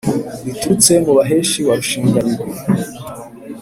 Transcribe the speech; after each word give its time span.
riturutse 0.45 0.91
mu 1.05 1.11
baheshi 1.17 1.59
wa 1.67 1.73
rushingabigwi 1.79 2.45